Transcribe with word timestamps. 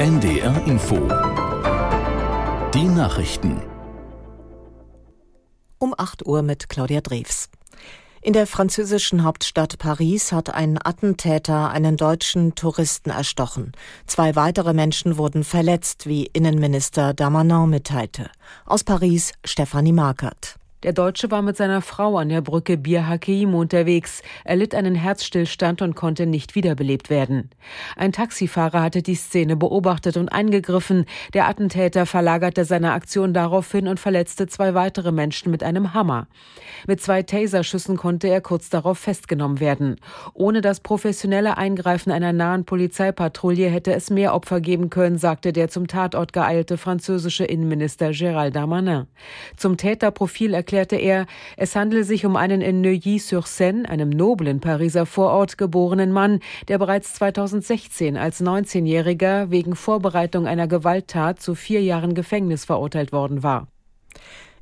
NDR 0.00 0.66
Info. 0.66 0.96
Die 2.72 2.88
Nachrichten. 2.88 3.60
Um 5.78 5.94
8 5.94 6.24
Uhr 6.24 6.40
mit 6.40 6.70
Claudia 6.70 7.02
Drews. 7.02 7.50
In 8.22 8.32
der 8.32 8.46
französischen 8.46 9.24
Hauptstadt 9.24 9.76
Paris 9.76 10.32
hat 10.32 10.54
ein 10.54 10.78
Attentäter 10.82 11.68
einen 11.68 11.98
deutschen 11.98 12.54
Touristen 12.54 13.10
erstochen. 13.10 13.72
Zwei 14.06 14.36
weitere 14.36 14.72
Menschen 14.72 15.18
wurden 15.18 15.44
verletzt, 15.44 16.06
wie 16.06 16.30
Innenminister 16.32 17.12
Damanin 17.12 17.68
mitteilte. 17.68 18.30
Aus 18.64 18.84
Paris 18.84 19.34
Stefanie 19.44 19.92
Markert. 19.92 20.56
Der 20.82 20.94
Deutsche 20.94 21.30
war 21.30 21.42
mit 21.42 21.58
seiner 21.58 21.82
Frau 21.82 22.16
an 22.16 22.30
der 22.30 22.40
Brücke 22.40 22.78
Bir 22.78 23.06
Hakeim 23.06 23.54
unterwegs. 23.54 24.22
Er 24.44 24.56
litt 24.56 24.74
einen 24.74 24.94
Herzstillstand 24.94 25.82
und 25.82 25.94
konnte 25.94 26.24
nicht 26.24 26.54
wiederbelebt 26.54 27.10
werden. 27.10 27.50
Ein 27.96 28.12
Taxifahrer 28.12 28.80
hatte 28.80 29.02
die 29.02 29.14
Szene 29.14 29.56
beobachtet 29.56 30.16
und 30.16 30.30
eingegriffen. 30.30 31.04
Der 31.34 31.48
Attentäter 31.48 32.06
verlagerte 32.06 32.64
seine 32.64 32.92
Aktion 32.92 33.34
daraufhin 33.34 33.88
und 33.88 34.00
verletzte 34.00 34.46
zwei 34.46 34.72
weitere 34.72 35.12
Menschen 35.12 35.50
mit 35.50 35.62
einem 35.62 35.92
Hammer. 35.92 36.28
Mit 36.86 37.02
zwei 37.02 37.22
Taserschüssen 37.22 37.98
konnte 37.98 38.28
er 38.28 38.40
kurz 38.40 38.70
darauf 38.70 38.98
festgenommen 38.98 39.60
werden. 39.60 39.96
Ohne 40.32 40.62
das 40.62 40.80
professionelle 40.80 41.58
Eingreifen 41.58 42.10
einer 42.10 42.32
nahen 42.32 42.64
Polizeipatrouille 42.64 43.68
hätte 43.68 43.92
es 43.92 44.08
mehr 44.08 44.32
Opfer 44.32 44.62
geben 44.62 44.88
können, 44.88 45.18
sagte 45.18 45.52
der 45.52 45.68
zum 45.68 45.88
Tatort 45.88 46.32
geeilte 46.32 46.78
französische 46.78 47.44
Innenminister 47.44 48.12
Gérald 48.12 48.52
Darmanin. 48.52 49.06
Zum 49.58 49.76
Täterprofil 49.76 50.54
erklärte 50.70 50.94
er, 50.94 51.26
es 51.56 51.74
handele 51.74 52.04
sich 52.04 52.24
um 52.24 52.36
einen 52.36 52.60
in 52.60 52.80
Neuilly-sur-Seine, 52.80 53.88
einem 53.88 54.08
noblen 54.08 54.60
Pariser 54.60 55.04
Vorort, 55.04 55.58
geborenen 55.58 56.12
Mann, 56.12 56.38
der 56.68 56.78
bereits 56.78 57.14
2016 57.14 58.16
als 58.16 58.40
19-Jähriger 58.40 59.50
wegen 59.50 59.74
Vorbereitung 59.74 60.46
einer 60.46 60.68
Gewalttat 60.68 61.40
zu 61.40 61.56
vier 61.56 61.82
Jahren 61.82 62.14
Gefängnis 62.14 62.64
verurteilt 62.64 63.10
worden 63.10 63.42
war. 63.42 63.66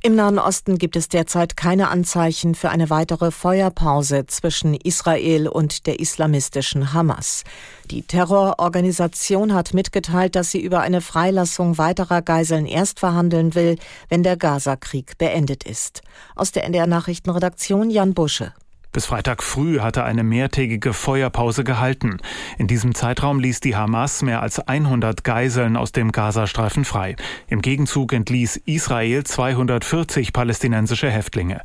Im 0.00 0.14
Nahen 0.14 0.38
Osten 0.38 0.78
gibt 0.78 0.94
es 0.94 1.08
derzeit 1.08 1.56
keine 1.56 1.88
Anzeichen 1.88 2.54
für 2.54 2.70
eine 2.70 2.88
weitere 2.88 3.32
Feuerpause 3.32 4.26
zwischen 4.26 4.74
Israel 4.74 5.48
und 5.48 5.88
der 5.88 5.98
islamistischen 5.98 6.92
Hamas. 6.92 7.42
Die 7.90 8.02
Terrororganisation 8.02 9.52
hat 9.54 9.74
mitgeteilt, 9.74 10.36
dass 10.36 10.52
sie 10.52 10.60
über 10.60 10.82
eine 10.82 11.00
Freilassung 11.00 11.78
weiterer 11.78 12.22
Geiseln 12.22 12.64
erst 12.66 13.00
verhandeln 13.00 13.56
will, 13.56 13.76
wenn 14.08 14.22
der 14.22 14.36
Gaza-Krieg 14.36 15.18
beendet 15.18 15.64
ist. 15.64 16.02
Aus 16.36 16.52
der 16.52 16.62
NDR 16.62 16.86
Nachrichtenredaktion 16.86 17.90
Jan 17.90 18.14
Busche. 18.14 18.52
Bis 18.90 19.04
Freitag 19.04 19.42
früh 19.42 19.80
hatte 19.80 20.04
eine 20.04 20.24
mehrtägige 20.24 20.94
Feuerpause 20.94 21.62
gehalten. 21.62 22.16
In 22.56 22.66
diesem 22.66 22.94
Zeitraum 22.94 23.38
ließ 23.38 23.60
die 23.60 23.76
Hamas 23.76 24.22
mehr 24.22 24.40
als 24.40 24.60
100 24.60 25.24
Geiseln 25.24 25.76
aus 25.76 25.92
dem 25.92 26.10
Gazastreifen 26.10 26.86
frei. 26.86 27.14
Im 27.48 27.60
Gegenzug 27.60 28.14
entließ 28.14 28.56
Israel 28.64 29.24
240 29.24 30.32
palästinensische 30.32 31.10
Häftlinge. 31.10 31.60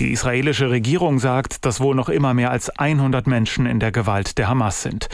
Die 0.00 0.12
israelische 0.12 0.70
Regierung 0.70 1.20
sagt, 1.20 1.64
dass 1.64 1.80
wohl 1.80 1.94
noch 1.94 2.08
immer 2.08 2.34
mehr 2.34 2.50
als 2.50 2.70
100 2.70 3.28
Menschen 3.28 3.66
in 3.66 3.78
der 3.78 3.92
Gewalt 3.92 4.36
der 4.36 4.48
Hamas 4.48 4.82
sind. 4.82 5.08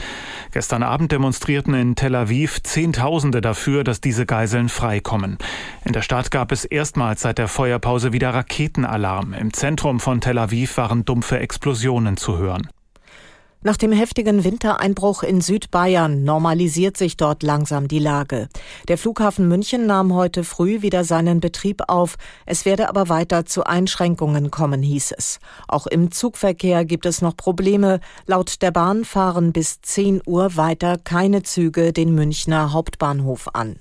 Gestern 0.51 0.83
Abend 0.83 1.11
demonstrierten 1.11 1.73
in 1.73 1.95
Tel 1.95 2.15
Aviv 2.15 2.63
Zehntausende 2.63 3.41
dafür, 3.41 3.83
dass 3.83 4.01
diese 4.01 4.25
Geiseln 4.25 4.69
freikommen. 4.69 5.37
In 5.83 5.93
der 5.93 6.01
Stadt 6.01 6.31
gab 6.31 6.51
es 6.51 6.65
erstmals 6.65 7.21
seit 7.21 7.37
der 7.37 7.47
Feuerpause 7.47 8.13
wieder 8.13 8.33
Raketenalarm. 8.33 9.33
Im 9.33 9.53
Zentrum 9.53 9.99
von 9.99 10.21
Tel 10.21 10.37
Aviv 10.37 10.77
waren 10.77 11.05
dumpfe 11.05 11.34
Explosionen 11.39 12.17
zu 12.17 12.37
hören. 12.37 12.67
Nach 13.65 13.77
dem 13.77 13.91
heftigen 13.91 14.43
Wintereinbruch 14.43 15.23
in 15.23 15.41
Südbayern 15.41 16.23
normalisiert 16.23 16.97
sich 16.97 17.17
dort 17.17 17.41
langsam 17.41 17.87
die 17.87 17.97
Lage. 17.97 18.47
Der 18.87 18.95
Flughafen 18.99 19.47
München 19.47 19.87
nahm 19.87 20.13
heute 20.13 20.43
früh 20.43 20.83
wieder 20.83 21.03
seinen 21.03 21.39
Betrieb 21.39 21.81
auf. 21.87 22.17
Es 22.45 22.65
werde 22.65 22.87
aber 22.89 23.09
weiter 23.09 23.47
zu 23.47 23.63
Einschränkungen 23.63 24.51
kommen, 24.51 24.83
hieß 24.83 25.13
es. 25.17 25.39
Auch 25.67 25.87
im 25.87 26.11
Zugverkehr 26.11 26.85
gibt 26.85 27.07
es 27.07 27.23
noch 27.23 27.35
Probleme. 27.35 28.01
Laut 28.27 28.61
der 28.61 28.69
Bahn 28.69 29.03
fahren 29.03 29.51
bis 29.51 29.81
10 29.81 30.21
Uhr 30.27 30.57
weiter 30.57 30.99
keine 31.03 31.41
Züge 31.41 31.91
den 31.91 32.13
Münchner 32.13 32.71
Hauptbahnhof 32.71 33.47
an. 33.53 33.77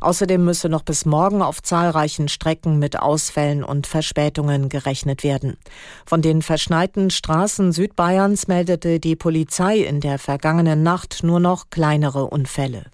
Außerdem 0.00 0.44
müsse 0.44 0.68
noch 0.68 0.82
bis 0.82 1.04
morgen 1.04 1.42
auf 1.42 1.62
zahlreichen 1.62 2.26
Strecken 2.26 2.80
mit 2.80 2.98
Ausfällen 2.98 3.62
und 3.62 3.86
Verspätungen 3.86 4.68
gerechnet 4.68 5.22
werden. 5.22 5.58
Von 6.06 6.22
den 6.22 6.42
verschneiten 6.42 7.10
Straßen 7.10 7.70
Südbayerns 7.70 8.48
meldete 8.48 8.98
die 8.98 9.14
in 9.30 10.00
der 10.00 10.18
vergangenen 10.18 10.82
Nacht 10.82 11.22
nur 11.22 11.40
noch 11.40 11.70
kleinere 11.70 12.26
Unfälle. 12.26 12.84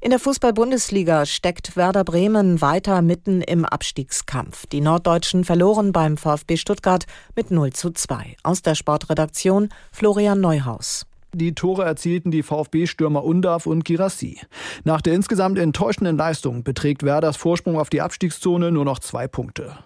In 0.00 0.10
der 0.10 0.18
Fußball-Bundesliga 0.18 1.26
steckt 1.26 1.76
Werder 1.76 2.02
Bremen 2.02 2.60
weiter 2.60 3.02
mitten 3.02 3.40
im 3.40 3.64
Abstiegskampf. 3.64 4.66
Die 4.66 4.80
Norddeutschen 4.80 5.44
verloren 5.44 5.92
beim 5.92 6.16
VfB 6.16 6.56
Stuttgart 6.56 7.04
mit 7.36 7.52
0 7.52 7.72
zu 7.72 7.92
2. 7.92 8.36
Aus 8.42 8.62
der 8.62 8.74
Sportredaktion 8.74 9.68
Florian 9.92 10.40
Neuhaus. 10.40 11.06
Die 11.34 11.54
Tore 11.54 11.84
erzielten 11.84 12.30
die 12.30 12.42
VfB-Stürmer 12.42 13.24
Undav 13.24 13.64
und 13.64 13.86
Girassi. 13.86 14.38
Nach 14.84 15.00
der 15.00 15.14
insgesamt 15.14 15.58
enttäuschenden 15.58 16.18
Leistung 16.18 16.62
beträgt 16.62 17.04
Werders 17.04 17.38
Vorsprung 17.38 17.78
auf 17.78 17.88
die 17.88 18.02
Abstiegszone 18.02 18.70
nur 18.70 18.84
noch 18.84 18.98
zwei 18.98 19.28
Punkte. 19.28 19.78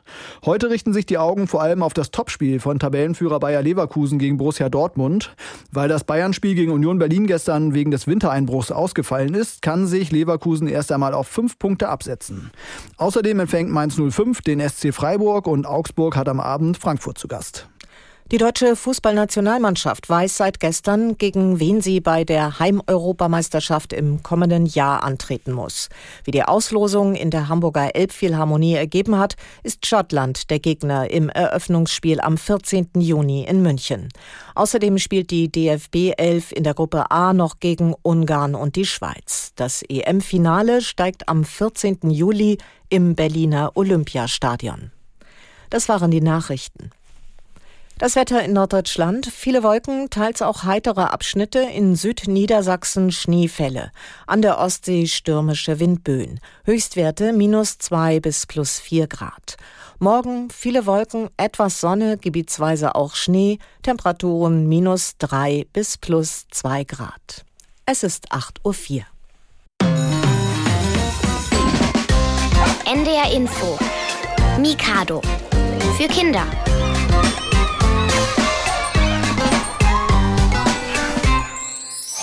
Heute 0.45 0.71
richten 0.71 0.93
sich 0.93 1.07
die 1.07 1.19
Augen 1.19 1.47
vor 1.47 1.63
allem 1.63 1.85
auf 1.85 1.95
das 1.95 2.11
Topspiel 2.11 2.59
von 2.59 2.81
Tabellenführer 2.81 3.39
Bayer 3.39 3.63
Leverkusen 3.63 4.19
gegen 4.19 4.39
Borussia 4.39 4.69
Dortmund. 4.69 5.37
Weil 5.71 5.89
das 5.89 6.03
Bayern-Spiel 6.03 6.57
gegen 6.57 6.73
Union 6.73 6.99
Berlin 6.99 7.29
gestern 7.29 7.75
wegen 7.75 7.93
des 7.93 8.09
Wintereinbruchs 8.09 8.73
ausgefallen 8.73 9.35
ist, 9.35 9.63
kann 9.63 9.87
sich 9.87 10.11
Leverkusen 10.11 10.67
erst 10.67 10.91
einmal 10.91 11.15
auf 11.15 11.29
fünf 11.29 11.61
Punkte 11.61 11.89
absetzen. 11.89 12.51
Außerdem 12.97 13.39
empfängt 13.39 13.71
Mainz 13.71 13.95
05 13.95 14.41
den 14.41 14.59
SC 14.59 14.93
Freiburg 14.93 15.47
und 15.47 15.65
Augsburg 15.65 16.17
hat 16.17 16.29
am 16.29 16.41
Abend 16.41 16.77
Frankfurt 16.77 17.19
zu 17.19 17.29
Gast. 17.29 17.69
Die 18.33 18.39
deutsche 18.39 18.75
Fußballnationalmannschaft 18.75 20.09
weiß 20.09 20.39
seit 20.39 20.59
gestern, 20.59 21.17
gegen 21.17 21.61
wen 21.61 21.81
sie 21.81 22.01
bei 22.01 22.25
der 22.25 22.59
Heimeuropameisterschaft 22.59 23.93
im 23.93 24.25
kommenden 24.25 24.67
Jahr 24.67 25.05
antreten 25.05 25.53
muss. 25.53 25.91
Wie 26.25 26.33
die 26.33 26.43
Auslosung 26.43 27.15
in 27.15 27.31
der 27.31 27.49
Hamburger 27.49 27.95
Elbphilharmonie 27.95 28.75
ergeben 28.75 29.17
hat, 29.17 29.37
ist 29.63 29.87
Schottland 29.87 30.51
der 30.51 30.59
Gegner 30.59 31.09
im 31.09 31.29
Eröffnungsspiel 31.29 32.21
am 32.21 32.37
14. 32.37 32.89
Juni 32.99 33.45
in 33.45 33.63
München. 33.63 34.09
Außerdem 34.57 34.99
spielt 34.99 35.31
die 35.31 35.49
DFB 35.49 36.15
11 36.17 36.51
in 36.51 36.65
der 36.65 36.75
Gruppe 36.75 37.13
A 37.13 37.33
noch 37.33 37.61
gegen 37.61 37.95
Ungarn 38.03 38.57
und 38.57 38.75
die 38.75 38.87
Schweiz. 38.87 39.53
Das 39.55 39.85
EM-Finale 39.89 40.81
steigt 40.81 41.29
am 41.29 41.45
14. 41.45 42.11
Juli 42.11 42.59
im 42.89 43.15
Berliner 43.15 43.71
Olympiastadion. 43.77 44.91
Das 45.71 45.89
waren 45.89 46.11
die 46.11 46.21
Nachrichten. 46.21 46.91
Das 47.99 48.15
Wetter 48.15 48.45
in 48.45 48.53
Norddeutschland, 48.53 49.25
viele 49.25 49.63
Wolken, 49.63 50.11
teils 50.11 50.43
auch 50.43 50.65
heitere 50.65 51.01
Abschnitte, 51.01 51.61
in 51.61 51.97
Südniedersachsen 51.97 53.11
Schneefälle, 53.11 53.91
an 54.27 54.43
der 54.43 54.59
Ostsee 54.59 55.07
stürmische 55.07 55.81
Windböen, 55.81 56.41
Höchstwerte 56.67 57.33
minus 57.33 57.79
zwei 57.79 58.21
bis 58.21 58.45
plus 58.45 58.79
vier 58.79 59.07
Grad. 59.07 59.57
Morgen 59.99 60.51
viele 60.51 60.85
Wolken, 60.85 61.31
etwas 61.39 61.81
Sonne, 61.81 62.19
gebietsweise 62.19 62.95
auch 62.95 63.15
Schnee, 63.15 63.59
Temperaturen 63.83 64.69
minus 64.69 65.17
drei 65.17 65.67
bis 65.73 65.97
plus 65.97 66.45
zwei 66.51 66.85
Grad. 66.85 67.47
Es 67.87 68.03
ist 68.03 68.31
8.04 68.31 68.99
Uhr. 68.99 69.07
NDR 72.85 73.33
Info. 73.33 73.79
Mikado. 74.59 75.23
Für 75.97 76.09
Kinder 76.09 76.45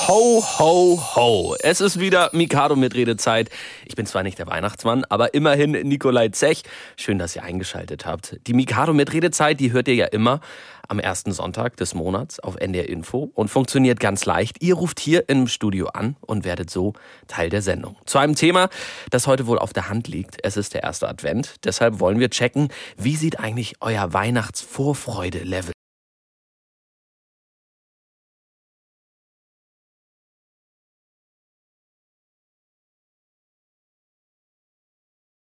Ho, 0.08 0.44
ho, 0.60 1.02
ho. 1.16 1.56
Es 1.62 1.80
ist 1.80 1.98
wieder 1.98 2.30
Mikado 2.34 2.76
mit 2.76 2.94
Redezeit. 2.94 3.50
Ich 3.86 3.96
bin 3.96 4.06
zwar 4.06 4.22
nicht 4.22 4.38
der 4.38 4.48
Weihnachtsmann, 4.48 5.06
aber 5.08 5.34
immerhin 5.34 5.72
Nikolai 5.72 6.28
Zech. 6.28 6.64
Schön, 6.98 7.20
dass 7.20 7.38
ihr 7.38 7.44
eingeschaltet 7.44 8.06
habt. 8.06 8.38
Die 8.46 8.54
Mikado 8.54 8.94
mit 8.94 9.14
Redezeit, 9.14 9.62
die 9.62 9.72
hört 9.72 9.88
ihr 9.88 9.96
ja 9.96 10.08
immer 10.08 10.42
am 10.90 11.00
ersten 11.00 11.32
Sonntag 11.32 11.78
des 11.78 11.94
Monats 11.94 12.42
auf 12.42 12.58
NDR 12.58 12.90
Info 12.90 13.32
und 13.34 13.48
funktioniert 13.48 14.02
ganz 14.02 14.26
leicht. 14.26 14.62
Ihr 14.62 14.76
ruft 14.76 15.00
hier 15.00 15.30
im 15.30 15.48
Studio 15.48 15.88
an 15.88 16.18
und 16.20 16.44
werdet 16.44 16.70
so 16.70 16.92
Teil 17.28 17.50
der 17.50 17.62
Sendung. 17.62 17.96
Zu 18.06 18.18
einem 18.18 18.36
Thema, 18.36 18.68
das 19.10 19.26
heute 19.26 19.48
wohl 19.48 19.58
auf 19.58 19.72
der 19.72 19.88
Hand 19.88 20.10
liegt. 20.10 20.36
Es 20.44 20.58
ist 20.58 20.74
der 20.74 20.84
erste 20.84 21.08
Advent. 21.08 21.64
Deshalb 21.64 22.02
wollen 22.02 22.20
wir 22.20 22.30
checken, 22.30 22.68
wie 22.98 23.16
sieht 23.16 23.40
eigentlich 23.40 23.76
euer 23.80 24.12
Weihnachtsvorfreude-Level 24.12 25.72